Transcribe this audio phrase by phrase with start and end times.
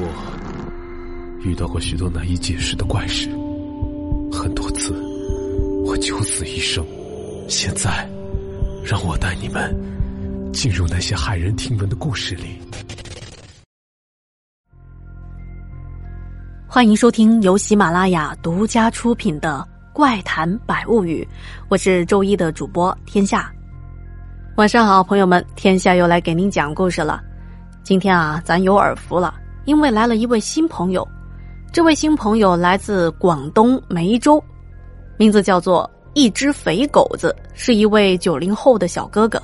[0.00, 0.08] 我
[1.42, 3.28] 遇到过许多难以解释的怪事，
[4.32, 4.94] 很多次
[5.84, 6.82] 我九死一生。
[7.48, 8.08] 现在，
[8.82, 9.76] 让我带你们
[10.54, 12.58] 进入那些骇人听闻的故事里。
[16.66, 21.28] 欢迎收听由喜马拉雅独家出品的《怪谈百物语》，
[21.68, 23.52] 我是周一的主播天下。
[24.56, 27.20] 晚上好，朋友们，天下又来给您讲故事了。
[27.82, 29.34] 今天啊，咱有耳福了。
[29.70, 31.06] 因为来了一位新朋友，
[31.72, 34.42] 这位新朋友来自广东梅州，
[35.16, 39.40] 名字叫做一只肥狗子，是一位九零后的小哥哥。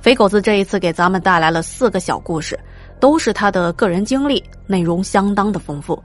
[0.00, 2.58] 肥狗子这一次给咱们带来了四个小故事，
[2.98, 6.02] 都是他的个人经历，内容相当的丰富，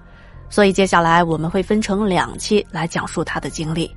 [0.49, 3.89] 所以接下来我们会分成两期来讲述他的经历。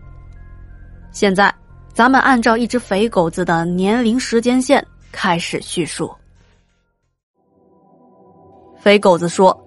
[1.11, 1.53] 现在，
[1.93, 6.15] 咱们按照一只肥狗子的年龄时间线开始叙述。
[8.85, 9.59] 肥狗子说：“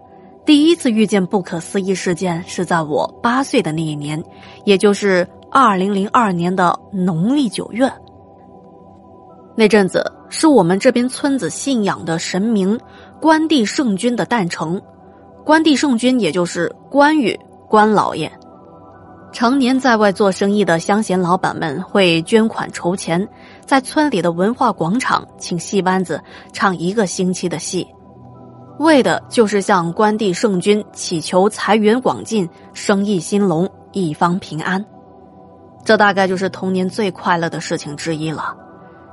[0.45, 4.23] 第一次遇见不可思议事件是在我八岁的那一年，
[4.63, 7.91] 也就是二零零二年的农历九月。
[9.55, 12.79] 那阵子是我们这边村子信仰的神明
[13.19, 14.79] 关帝圣君的诞辰。
[15.43, 17.35] 关帝圣君也就是关羽
[17.67, 18.31] 关老爷。
[19.33, 23.27] 常年在外做生意的乡贤老板们会捐款筹钱，
[23.65, 26.21] 在村里的文化广场请戏班子
[26.53, 27.87] 唱一个星期的戏。”
[28.79, 34.83] 为的就是向关帝圣君祈求财源广进、生意兴隆、一方平安。
[35.83, 38.55] 这大概就是童年最快乐的事情之一了。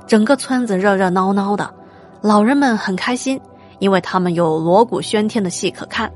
[0.05, 1.73] 整个村子热热闹闹的，
[2.21, 3.41] 老人们很开心，
[3.79, 6.11] 因为他们有锣鼓喧天的戏可看。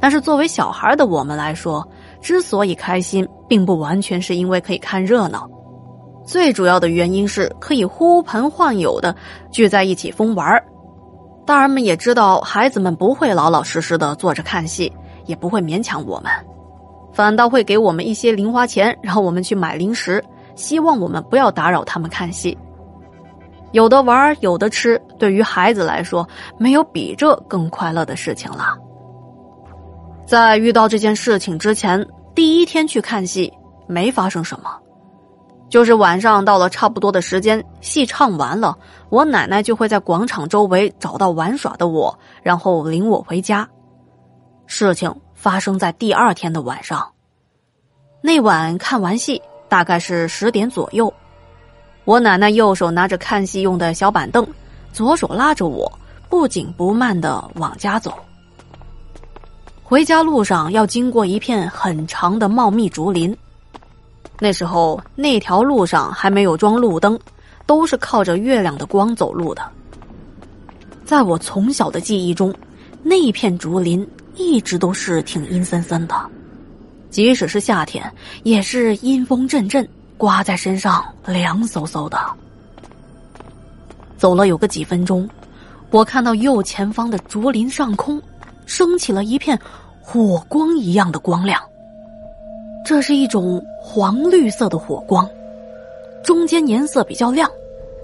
[0.00, 1.86] 但是作为小孩的我们来说，
[2.22, 5.46] 之所以开心，并不完全是因为可以看热闹，
[6.24, 9.14] 最主要的原因是可以呼朋唤友的
[9.50, 10.62] 聚在一起疯玩。
[11.48, 14.92] 大人们也知道，孩子们不会老老实实的坐着看戏，
[15.24, 16.30] 也不会勉强我们，
[17.10, 20.22] 反倒会给我们一些零花钱，让我们去买零食，
[20.54, 22.56] 希望我们不要打扰他们看戏。
[23.72, 26.28] 有的玩，有的吃，对于孩子来说，
[26.58, 28.76] 没有比这更快乐的事情了。
[30.26, 33.50] 在遇到这件事情之前，第一天去看戏
[33.86, 34.68] 没发生什么。
[35.68, 38.76] 就是晚上到了差不多的时间，戏唱完了，
[39.10, 43.68] 我奶奶就会在广场周围找到玩耍的我，然后领我回家。
[44.66, 47.06] 事情发生在第二天的晚上，
[48.22, 51.12] 那晚看完戏大概是十点左右，
[52.04, 54.46] 我奶奶右手拿着看戏用的小板凳，
[54.92, 55.90] 左手拉着我，
[56.30, 58.14] 不紧不慢的往家走。
[59.82, 63.36] 回家路上要经过一片很长的茂密竹林。
[64.38, 67.18] 那时候那条路上还没有装路灯，
[67.66, 69.62] 都是靠着月亮的光走路的。
[71.04, 72.54] 在我从小的记忆中，
[73.02, 74.06] 那片竹林
[74.36, 76.14] 一直都是挺阴森森的，
[77.10, 78.12] 即使是夏天，
[78.44, 82.18] 也是阴风阵阵，刮在身上凉飕飕的。
[84.16, 85.28] 走了有个几分钟，
[85.90, 88.20] 我看到右前方的竹林上空，
[88.66, 89.58] 升起了一片
[90.00, 91.60] 火光一样的光亮。
[92.88, 95.28] 这是一种黄绿色的火光，
[96.24, 97.46] 中间颜色比较亮，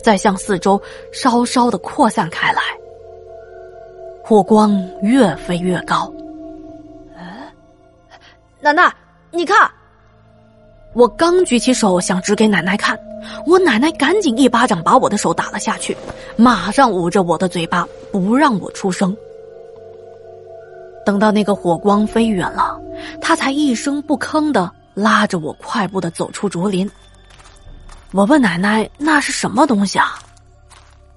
[0.02, 0.78] 再向四周
[1.10, 2.60] 稍稍的扩散开来。
[4.22, 6.12] 火光越飞越高。
[7.16, 7.50] 哎，
[8.60, 8.94] 奶奶，
[9.30, 9.56] 你看！
[10.92, 12.94] 我刚举起手想指给奶奶看，
[13.46, 15.96] 我奶奶赶紧一巴掌把我的手打了下去，
[16.36, 19.16] 马上捂着我的嘴巴不让我出声。
[21.06, 22.78] 等到那个火光飞远了，
[23.20, 26.90] 他才一声不吭的拉着我快步的走出竹林。
[28.12, 30.18] 我问奶奶那是什么东西啊？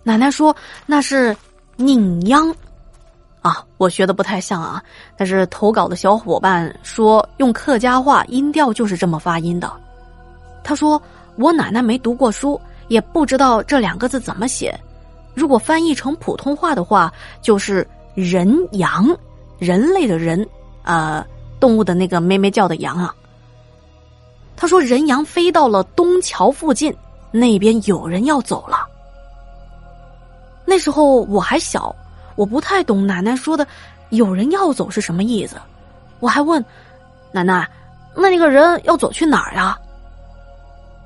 [0.03, 0.56] 奶奶说
[0.86, 1.36] 那是
[1.76, 2.53] 宁央。
[3.42, 4.84] 啊，我学的不太像啊，
[5.16, 9.72] 但是投稿的小伙伴说用客家话音调就是这么发音的。
[10.64, 11.02] 他说
[11.38, 14.78] 我奶奶没读过书，也不知道这两个字怎么写。
[15.34, 19.16] 如果翻译成普通话的话，就是人羊。
[19.59, 20.47] 人类的人，
[20.84, 21.26] 呃，
[21.59, 23.14] 动物的那个咩咩叫的羊啊。
[24.56, 26.96] 他说人羊飞到了东桥附近，
[27.32, 28.88] 那边有人要走了。
[30.66, 31.96] 那时候我还小，
[32.36, 33.66] 我不太懂奶奶说的
[34.09, 35.56] “有人要走”是什么意思。
[36.20, 36.64] 我还问
[37.32, 37.70] 奶奶
[38.16, 39.78] ：“那那个人要走去哪儿呀？”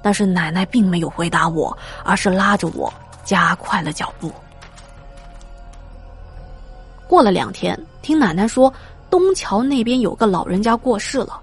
[0.02, 2.92] 但是奶奶并没有回答我，而是拉着我
[3.24, 4.32] 加快了脚步。
[7.08, 8.74] 过了两天，听奶奶说，
[9.12, 11.40] 东桥那边有个老人家过世了。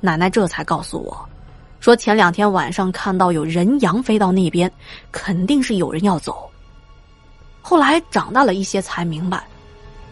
[0.00, 1.28] 奶奶这才告诉我，
[1.78, 4.70] 说前两天晚上看到有人羊飞到那边，
[5.12, 6.50] 肯定是有人要走。
[7.62, 9.46] 后来长大了一些才明白，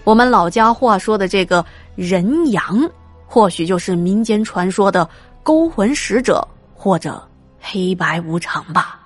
[0.05, 1.65] 我们老家话说的这个
[1.97, 2.89] 人羊，
[3.27, 5.09] 或许就是民间传说的
[5.43, 7.27] 勾魂使者或者
[7.59, 9.01] 黑白无常吧。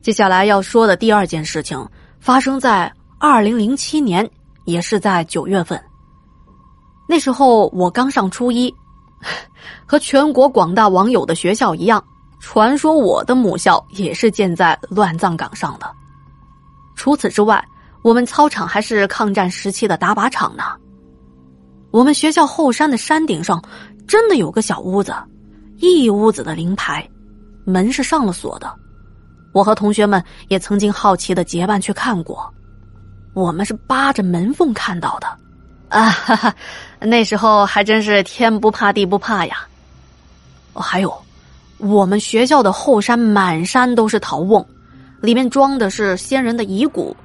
[0.00, 1.86] 接下来要说的第二件事情，
[2.20, 2.90] 发生在
[3.22, 4.26] 二零零七年，
[4.64, 5.78] 也是在九月份。
[7.06, 8.74] 那时候我刚上初一，
[9.84, 12.02] 和全国广大网友的学校一样，
[12.40, 15.86] 传说我的母校也是建在乱葬岗上的。
[16.96, 17.62] 除此之外，
[18.00, 20.62] 我们操场还是抗战时期的打靶场呢。
[21.90, 23.62] 我们学校后山的山顶上，
[24.08, 25.14] 真的有个小屋子，
[25.76, 27.06] 一屋子的灵牌，
[27.66, 28.74] 门是上了锁的。
[29.52, 32.50] 我和同学们也曾经好奇的结伴去看过，
[33.32, 35.26] 我们是扒着门缝看到的，
[35.88, 36.54] 啊哈哈，
[36.98, 39.66] 那时候还真是天不怕地不怕呀。
[40.72, 41.16] 哦，还有，
[41.78, 44.64] 我们学校的后山满山都是陶瓮，
[45.20, 47.16] 里面装的是先人的遗骨，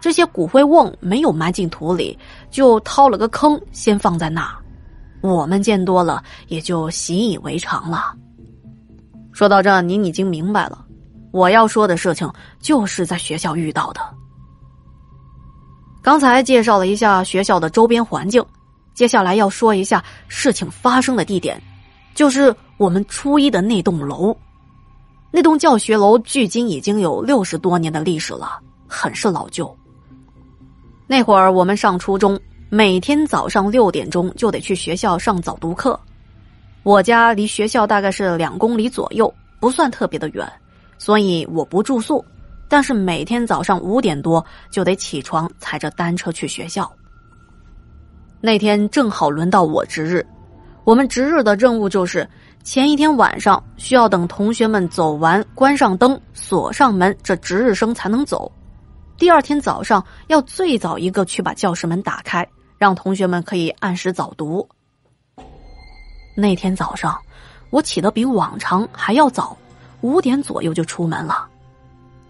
[0.00, 2.18] 这些骨灰瓮没有埋进土里，
[2.50, 4.56] 就掏了个坑先放在那儿，
[5.20, 8.14] 我们见多了也就习以为常了。
[9.32, 10.84] 说到这，您已经明白了。
[11.30, 14.00] 我要说的事情就是在学校遇到的。
[16.02, 18.44] 刚才介绍了一下学校的周边环境，
[18.92, 21.62] 接下来要说一下事情发生的地点，
[22.12, 24.36] 就是我们初一的那栋楼。
[25.30, 28.58] 那栋教学楼距今已经有六十多年的历史了，
[28.88, 29.74] 很是老旧。
[31.06, 32.38] 那会儿我们上初中，
[32.68, 35.98] 每天早上六点钟就得去学校上早读课。
[36.82, 40.50] 我家离学校大概是两公里左右，不算特别的远。
[40.98, 42.24] 所以我不住宿，
[42.72, 46.90] 但是每天早上五点多就得起床，踩着单车去学校。
[48.40, 50.26] 那天正好轮到我值日，
[50.82, 52.26] 我们值日的任务就是
[52.64, 58.50] 前一天晚上需要等同学们走完，关上灯，锁上门，这值日生才能走。
[59.18, 62.48] 第二天早上要最早一个去把教室门打开，
[62.78, 64.66] 让同学们可以按时早读。
[66.34, 67.20] 那天早上，
[67.68, 69.54] 我起得比往常还要早。
[70.00, 71.46] 五点左右就出门了，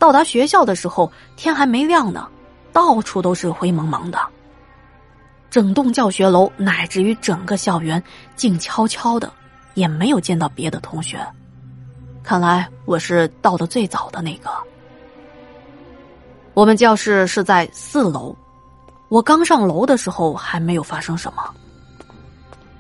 [0.02, 2.26] 到达学校的时候天还没亮呢，
[2.72, 4.18] 到处都是灰蒙蒙的。
[5.48, 8.02] 整栋教学楼乃至于整个校园
[8.34, 9.32] 静悄悄的，
[9.74, 11.24] 也没有见到别的同学。
[12.20, 14.50] 看来我是到的最早的那个。
[16.52, 18.34] 我们教室是在四楼，
[19.08, 21.48] 我刚上楼的时候还没有发生什么，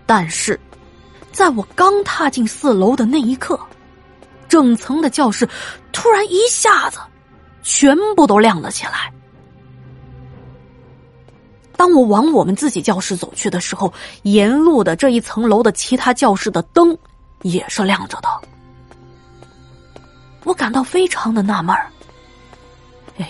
[0.06, 0.58] 但是
[1.30, 3.56] 在我刚踏进四楼的那一刻。
[4.48, 5.48] 整层的教室
[5.92, 6.98] 突然一下子
[7.62, 9.12] 全部都亮了起来。
[11.76, 13.92] 当我往我们自己教室走去的时候，
[14.22, 16.96] 沿路的这一层楼的其他教室的灯
[17.42, 18.28] 也是亮着的。
[20.44, 21.90] 我感到非常的纳闷儿，
[23.18, 23.28] 哎，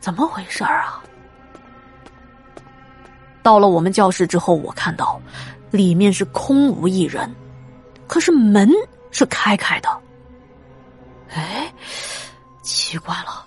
[0.00, 1.02] 怎么回事儿啊？
[3.42, 5.20] 到了我们教室之后，我看到
[5.70, 7.34] 里面是空无一人，
[8.06, 8.70] 可是门。
[9.10, 9.88] 是开开的，
[12.88, 13.44] 奇怪了，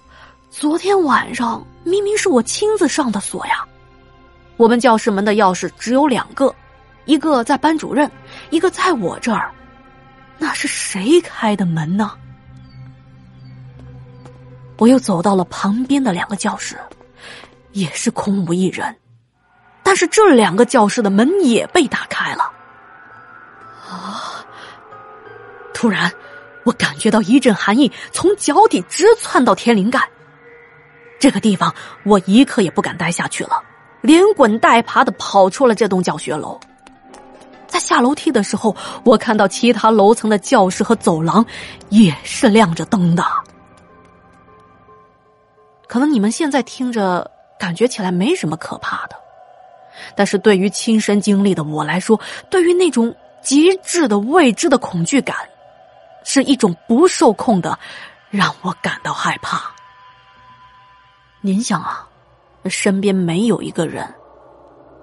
[0.52, 3.68] 昨天晚上明明是我亲自上的锁呀。
[4.56, 6.54] 我们教室门的钥匙只有两个，
[7.06, 8.10] 一个在班主任，
[8.52, 9.52] 一个在我这儿。
[10.38, 12.12] 那是谁开的门呢？
[14.78, 16.78] 我又走到了旁边的两个教室，
[17.72, 18.96] 也是空无一人，
[19.82, 22.44] 但是这两个教室的门也被打开了。
[23.90, 24.46] 啊
[25.74, 26.14] 突然，
[26.64, 30.00] 我感觉到一阵寒意从脚底直窜到天灵盖。
[31.20, 33.62] 这个地方，我一刻也不敢待下去了，
[34.02, 36.60] 连滚带爬的跑出了这栋教学楼。
[37.68, 41.46] 在下楼梯的时候，我看到其他楼层的教室和走廊
[41.90, 43.24] 也是亮着灯的。
[45.88, 49.16] 可能你们现在听着感觉起来没什么可怕的，
[50.16, 55.36] 但是对于亲身经历的我来说，对于那种极致的未知的恐惧感。
[56.24, 57.78] 是一种不受控的，
[58.30, 59.62] 让我感到害怕。
[61.42, 62.08] 您想啊，
[62.66, 64.08] 身边没有一个人，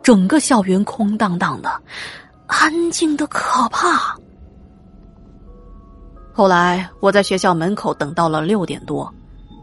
[0.03, 1.83] 整个校园空荡荡的，
[2.47, 4.17] 安静的可怕。
[6.33, 9.13] 后来我在学校门口等到了六点多，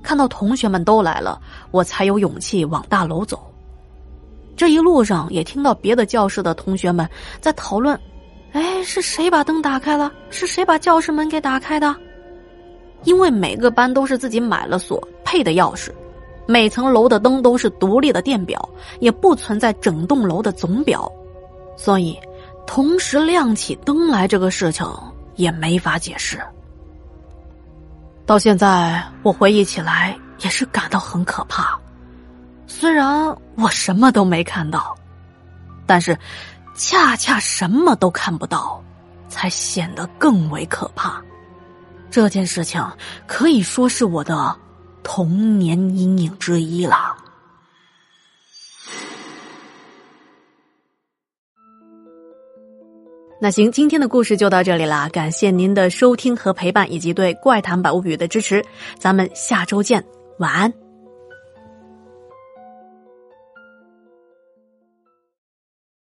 [0.03, 3.49] 看到同学们都来了，我才有勇气往大楼走。
[4.57, 7.09] 这一路上也听到别的教室的同学们
[7.39, 7.97] 在讨论。
[8.55, 10.09] 哎，是谁把灯打开了？
[10.29, 11.93] 是谁把教室门给打开的？
[13.03, 15.91] 因为每个班都是自己买了锁配的钥匙，
[16.47, 18.69] 每层楼的灯都是独立的电表，
[19.01, 21.11] 也不存在整栋楼的总表，
[21.75, 22.17] 所以
[22.65, 24.87] 同时亮起灯来这个事情
[25.35, 26.39] 也没法解释。
[28.25, 31.77] 到现在我回忆起来也是感到很可怕。
[32.67, 34.95] 虽然我什么都没看到，
[35.85, 36.17] 但是
[36.75, 38.83] 恰恰什么都看不到，
[39.29, 41.23] 才显得更为可怕。
[42.11, 42.85] 这件事情
[43.25, 44.55] 可以说是我的
[45.03, 47.15] 童年阴影之一了。
[53.41, 58.65] 那行，今天的故事就到这里啦，感谢您的收听和陪伴，以及对《怪谈百物语》的支持，
[58.97, 60.03] 咱们下周见，
[60.39, 60.84] 晚安。